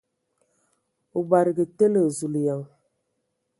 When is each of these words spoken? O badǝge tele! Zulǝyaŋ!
O 1.17 1.19
badǝge 1.29 1.65
tele! 1.77 2.01
Zulǝyaŋ! 2.17 2.61